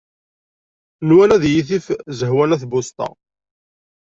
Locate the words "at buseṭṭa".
2.55-3.09